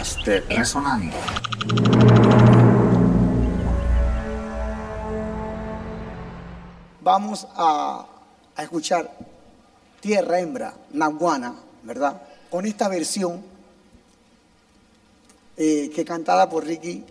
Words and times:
podcast 0.00 0.24
de 0.24 0.40
Resonando. 0.40 1.16
Vamos 7.02 7.46
a, 7.54 8.06
escuchar 8.56 9.10
Tierra 10.00 10.38
Hembra, 10.38 10.74
Nahuana, 10.92 11.54
¿verdad? 11.82 12.22
Con 12.50 12.66
esta 12.66 12.88
versión 12.88 13.42
eh, 15.56 15.90
que 15.94 16.04
cantada 16.04 16.48
por 16.48 16.64
Ricky 16.64 17.04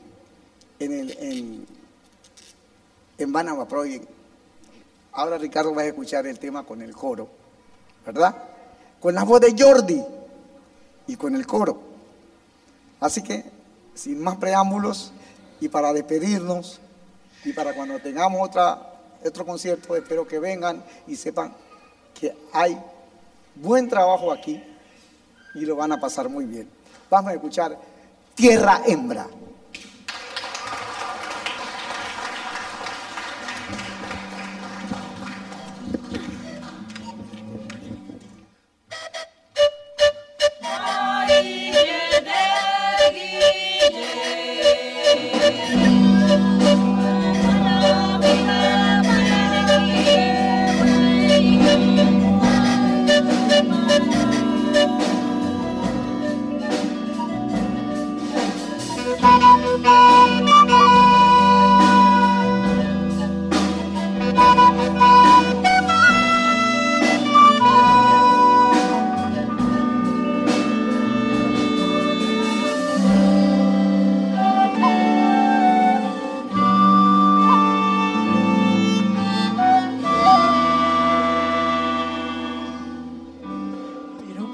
en, 0.79 0.91
el, 0.91 1.17
en, 1.19 1.67
en 3.17 3.67
Project. 3.67 4.09
Ahora 5.13 5.37
Ricardo 5.37 5.75
va 5.75 5.83
a 5.83 5.85
escuchar 5.85 6.25
el 6.27 6.39
tema 6.39 6.63
con 6.63 6.81
el 6.81 6.93
coro, 6.95 7.29
¿verdad? 8.05 8.35
Con 8.99 9.13
la 9.13 9.23
voz 9.23 9.41
de 9.41 9.55
Jordi 9.57 10.03
y 11.07 11.15
con 11.15 11.35
el 11.35 11.45
coro. 11.45 11.88
Así 12.99 13.21
que, 13.21 13.45
sin 13.93 14.21
más 14.21 14.37
preámbulos, 14.37 15.11
y 15.61 15.69
para 15.69 15.93
despedirnos, 15.93 16.79
y 17.43 17.53
para 17.53 17.73
cuando 17.73 17.99
tengamos 17.99 18.49
otro 19.23 19.45
concierto, 19.45 19.95
espero 19.95 20.27
que 20.27 20.39
vengan 20.39 20.83
y 21.07 21.15
sepan 21.15 21.53
que 22.19 22.35
hay 22.51 22.77
buen 23.55 23.87
trabajo 23.87 24.31
aquí 24.31 24.61
y 25.55 25.61
lo 25.61 25.75
van 25.75 25.91
a 25.91 25.99
pasar 25.99 26.29
muy 26.29 26.45
bien. 26.45 26.69
Vamos 27.09 27.31
a 27.31 27.35
escuchar 27.35 27.77
Tierra 28.35 28.81
Hembra. 28.85 29.27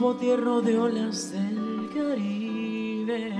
Piropo 0.05 0.19
tierno 0.19 0.61
de 0.61 0.77
olas 0.77 1.31
del 1.31 1.89
Caribe. 1.91 3.33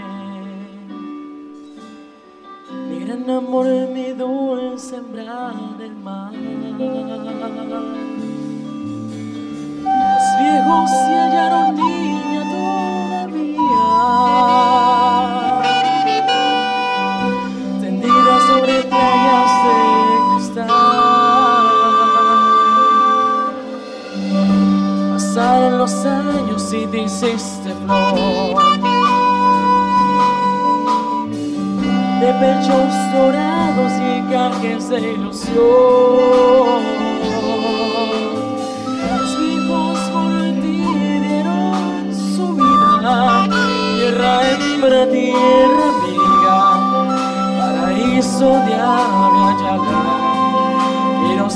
Mi 2.90 3.06
gran 3.06 3.30
amor, 3.30 3.68
mi 3.94 4.14
dulce 4.14 4.96
hembra 4.96 5.54
del 5.78 5.96
mar. 5.96 6.34
Los 9.94 10.26
viejos 10.40 10.90
se 10.90 11.14
hallaron 11.22 11.76
Pasaron 25.36 25.80
los 25.80 25.94
años 26.06 26.72
y 26.72 26.88
te 26.88 27.00
hiciste 27.00 27.74
flor 27.86 28.64
De 32.22 32.34
pechos 32.40 32.94
dorados 33.14 33.92
y 34.00 34.32
canjes 34.32 34.88
de 34.88 35.12
ilusión. 35.12 35.56
Los 39.12 39.40
vivos 39.42 40.00
por 40.14 40.32
ti 40.62 40.86
dieron 41.20 42.16
su 42.16 42.46
vida 42.56 43.46
Tierra 43.98 44.32
hembra, 44.52 45.02
tierra 45.12 45.86
amiga 45.98 46.60
Paraíso 47.60 48.50
de 48.52 48.74
Aviala 48.74 49.76
Y 51.30 51.36
no 51.36 51.50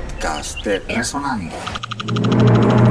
Podcast 0.00 0.64
de 0.64 0.82
Resonando. 0.88 2.89